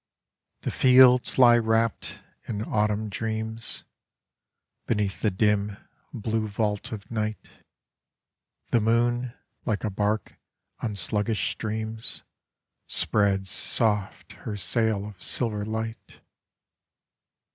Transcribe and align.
The 0.61 0.71
fields 0.71 1.37
lie 1.37 1.59
wrapt 1.59 2.21
in 2.47 2.63
autumn 2.63 3.07
dreans, 3.07 3.83
Beneath 4.87 5.21
the 5.21 5.29
din, 5.29 5.77
blue 6.11 6.47
vault 6.47 6.91
of 6.91 7.11
night, 7.11 7.61
The 8.69 8.81
moon, 8.81 9.35
like 9.63 9.83
a 9.83 9.93
hark 9.95 10.39
on 10.79 10.95
sluggish 10.95 11.51
streams, 11.51 12.23
Spreads 12.87 13.51
soft 13.51 14.31
her 14.41 14.57
sail 14.57 15.05
of 15.05 15.21
silver 15.21 15.63
light. 15.63 16.19